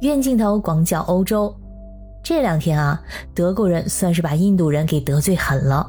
[0.00, 1.54] 远镜头广角欧洲。
[2.22, 2.98] 这两天啊，
[3.34, 5.86] 德国人算是把印度人给得罪狠了。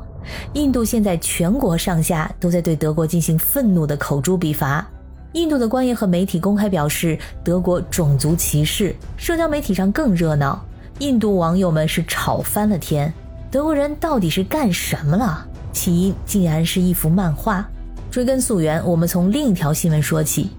[0.54, 4.86] 印度现在全国上下都在对德国进行愤怒的口诛笔伐。
[5.32, 10.62] 印度的官员和媒体公开表示德国种族歧视，社交媒体上更热闹，
[11.00, 13.12] 印度网友们是吵翻了天。
[13.50, 15.48] 德国人到底是干什么了？
[15.72, 17.66] 起因竟然是一幅漫画。
[18.10, 20.50] 追根溯源，我们从另一条新闻说起。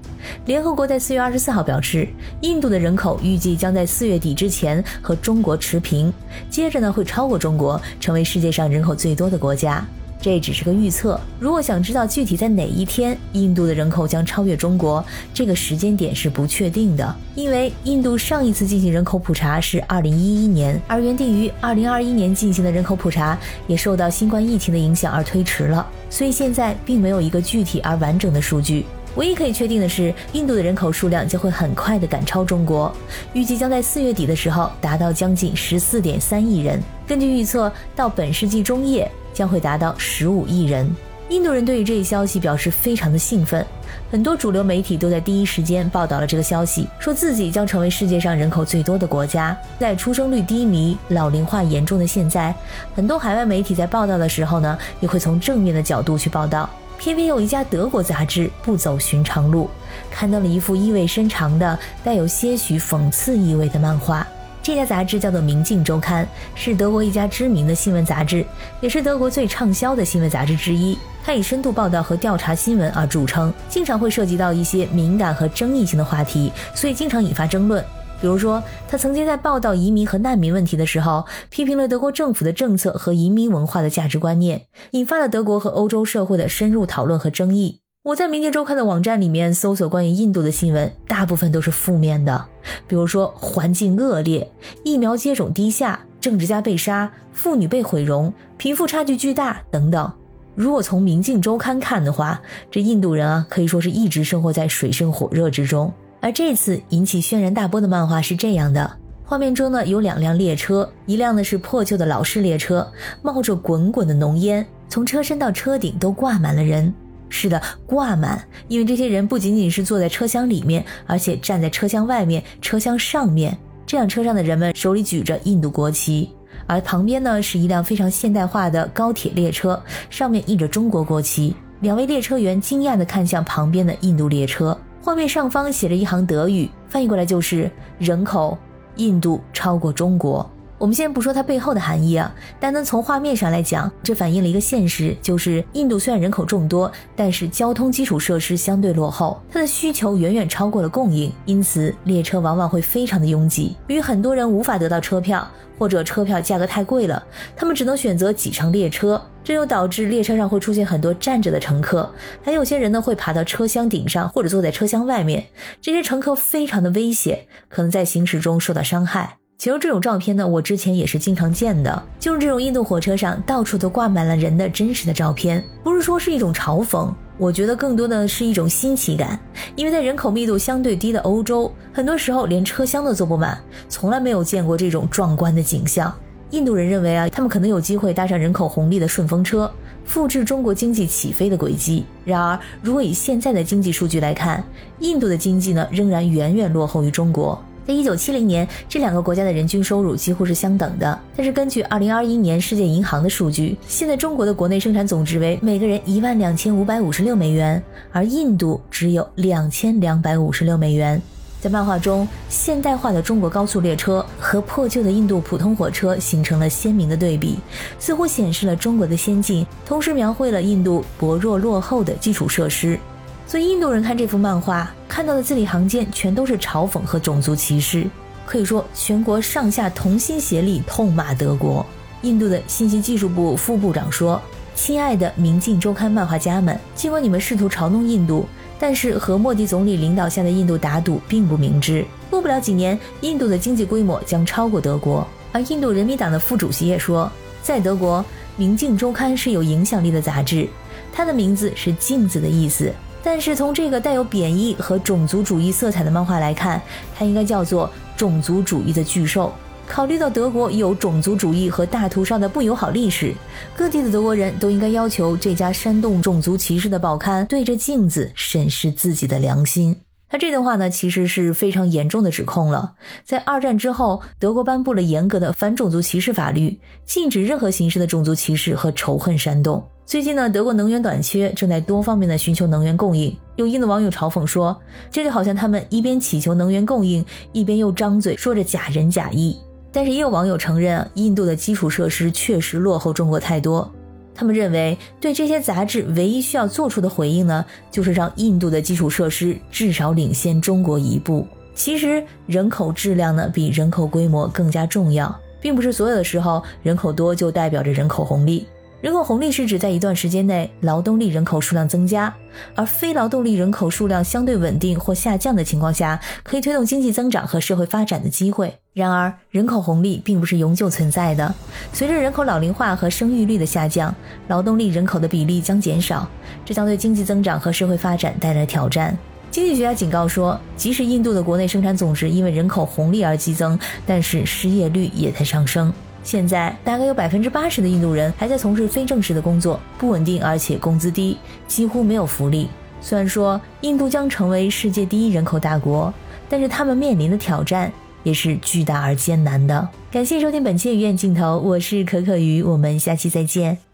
[0.47, 2.09] 联合国在四月二十四号表示，
[2.41, 6.13] 印度的人口预计将在四月底之前和中国持平，
[6.51, 9.85] 接着呢会超过中国，成为世界上人口最多的国家。
[10.21, 15.05] 这只是个预测，如果想知道具体在哪一天印度的人口将超越中国，
[15.35, 28.87] 这个时间点是不确定的，因为印度上一次进行人口普查是二零一一年，而原定于二零二一年进行的人口普查也受到新冠疫情的影响而推迟了，所以现在并没有一个具体而完整的数据。
[29.17, 32.91] 唯一可以确定的是，印度的人口数量将会很快的赶超中国，
[33.35, 36.83] 预计将在四月底的时候达到将近十四点三亿人。
[37.07, 40.91] 根据预测，到本世纪中叶将会达到十五亿人。
[41.29, 43.65] 印度人对于这一消息表示非常的兴奋，
[44.11, 49.57] 很多主流媒体都在第一时间报道了这个消息，说自己将成为世界上人口最多的国家。
[49.79, 52.55] 在出生率低迷、老龄化严重的现在，
[52.95, 56.69] 很多海外媒体在报道的时候呢，也会从正面的角度去报道。
[57.03, 59.69] 偏偏有一家德国杂志不走寻常路，
[60.09, 64.25] 看到了一幅意味深长的、带有些许讽刺意味的漫画。
[64.63, 68.47] 这家杂志叫做《明镜周刊》，是德国一家知名的新闻杂志，
[68.81, 70.97] 也是德国最畅销的新闻杂志之一。
[71.25, 77.85] 它以深度报道和调查新闻而著称，经常会涉及到一些敏感和争议性的话题，所以经常引发争论。
[78.23, 87.81] 比如说，他曾经在报道移民和难民问题的时候，批评了德国政府的政策和移民文化的价值观念，引发了德国和欧洲社会的深入讨论和争议。
[88.05, 92.47] 我在《明镜周刊》的网站里面搜索关于印度的新闻，大部分都是负面的，
[92.87, 94.49] 比如说环境恶劣、
[94.85, 100.13] 疫苗接种低下、政治家被杀、妇女被毁容、贫富差距巨大等等。
[100.55, 102.41] 如果从《明镜周刊》看的话，
[102.71, 105.93] 这印度人啊，可以说是一直生活在水深火热之中。
[106.23, 108.89] 而这次引起轩然大波的漫画是这样的：
[109.25, 112.89] 画面中呢有两辆列车，一辆呢是破旧的老式列车，
[113.23, 116.95] 冒着滚滚的浓烟，从车身到车顶都挂满了人。
[117.29, 123.59] 是的，挂满，因为这些人不仅仅是坐在车厢里面，而且站在车厢外面、车厢上面。
[123.85, 126.31] 这辆车上的人们手里举着印度国旗，
[126.69, 131.57] 而旁边呢是一辆非常现代化的高铁列车，上面印着中国国旗。
[131.81, 134.79] 两位列车员惊讶地看向旁边的印度列车。
[135.05, 137.69] 画面上方写着一行德语，翻译过来就是
[137.99, 138.57] “人口，
[138.97, 140.49] 印度超过中国”。
[140.83, 155.49] 我们先不说它背后的含义啊，单单从画面上来讲，这反映了一个现实，就是印度虽然人口众多，但是交通基础设施相对落后，它的需求远远超过了供应，因此列车往往会非常的拥挤，由于很多人无法得到车票，
[155.79, 159.23] 或者车票价格太贵了，他们只能选择挤乘列车。
[159.45, 162.13] 这又导致列车上会出现很多站着的乘客，
[162.43, 165.47] 还有些人呢会爬到车厢顶上或者坐在车厢外面。
[165.81, 169.42] 这些乘客非常的危险，可能在行驶中受到伤害。
[169.59, 175.63] 其实这种照片呢，我之前也是经常见的，就是这种印度火车上到处都挂满了人的真实的照片。
[175.85, 179.39] 不是说是一种嘲讽，我觉得更多的是一种新奇感，
[179.77, 183.57] 因为在人口密度相对低的欧洲，很多时候连车厢都坐不满，
[183.89, 186.13] 从来没有见过这种壮观的景象。
[186.51, 189.71] 印度人认为啊，他们可能有机会搭上人口红利的顺风车，
[190.05, 192.05] 复制中国经济起飞的轨迹。
[192.25, 194.63] 然而，如果以现在的经济数据来看，
[194.99, 197.63] 印度的经济呢仍然远远落后于中国。
[197.87, 201.19] 在一九七零年，这两个国家的人均收入几乎是相等的。
[201.37, 207.83] 但是，根据二零二一年世界银行的数据，现在中国的国内生产总值为每个人一万两千五百五十六美元，
[208.13, 211.21] 而印度只有两千两百五十六美元。
[211.61, 217.59] 在漫画中，现代化的中国高速列车和破旧的印度普通火车形成了鲜明的对比，
[218.01, 222.99] 似乎显示了中国的先进，同时描绘了印度薄弱落后的基础设施。
[223.47, 228.07] 所以，印度人看这幅漫画看到的字里行间全都是嘲讽和种族歧视，
[228.47, 231.85] 可以说全国上下同心协力痛骂德国。
[232.23, 234.41] 印度的信息技术部副部长说
[234.75, 238.47] ：“亲爱的《明镜周刊》漫画家们，尽管你们试图嘲弄印度。”
[238.81, 245.29] 但是和莫迪总理领导下的印度打赌并不明智，过不了几年，印度的经济规模将超过德国。
[245.53, 247.31] 而印度人民党的副主席也说，
[247.63, 248.21] 在德国，
[248.57, 250.67] 《明镜周刊》是有影响力的杂志，
[251.13, 252.91] 它的名字是“镜子”的意思。
[253.23, 256.83] 但是从这个带有贬义和种族主义色彩的漫画来看，
[257.15, 259.53] 它应该叫做“种族主义的巨兽”。
[259.87, 263.35] 考虑到德国有种族主义和大屠杀的不友好历史，
[263.77, 270.01] 各地的德国人都应该要求这家煽动种族歧视的报刊对着镜子审视自己的良心。
[270.29, 272.95] 他这段话呢，其实是非常严重的指控了。
[273.23, 279.87] 在二战之后，德国颁布了严格的反种族歧视法律，禁止任何形式的种族歧视和仇恨煽动。
[280.05, 283.35] 最近呢，德国能源短缺，正在多方面的寻求能源供应。
[283.57, 284.77] 有印度网友嘲讽说，
[285.11, 289.57] 这就好像他们一边祈求能源供应，一边又张嘴说着假仁假义。
[289.93, 293.91] 但是也有网友承认，印度的基础设施确实落后中国太多。
[294.35, 301.47] 他们认为，对这些杂志唯一需要做出的回应呢，就是让印度的基础设施至少领先中国一步。
[301.75, 308.67] 其实，人口质量呢，比人口规模更加重要，并不是所有的时候人口多就代表着人口红利。
[309.03, 312.33] 人口红利是指在一段时间内劳动力人口数量增加，
[312.77, 318.73] 而非劳动力人口数量相对稳定或下降的情况下，可以推动经济增长和社会发展的机会。
[318.95, 321.53] 然而，人口红利并不是永久存在的。
[321.93, 324.15] 随着人口老龄化和生育率的下降，
[324.47, 326.29] 劳动力人口的比例将减少，
[326.65, 329.19] 这将对经济增长和社会发展带来挑战。
[329.51, 333.77] 经济学家警告说，即使印度的国内生产总值因为人口红利而激增，
[334.07, 335.93] 但是失业率也在上升。
[336.23, 341.37] 现在大概有百分之八十的印度人还在从事非正式的工作，不稳定，而且工资低，
[341.67, 342.69] 几乎没有福利。
[343.01, 346.13] 虽然说印度将成为世界第一人口大国，
[346.49, 347.93] 但是他们面临的挑战
[348.23, 349.89] 也是巨大而艰难的。
[350.11, 353.92] 感谢收听本期的鱼眼镜头，我是可可鱼，我们下期再见。